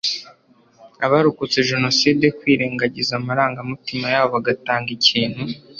abarokotse 1.05 1.57
Jenoside 1.69 2.25
kwirengagiza 2.37 3.13
amarangamutima 3.19 4.05
yabo 4.13 4.27
bagatanga 4.35 4.89
ikintu 4.97 5.41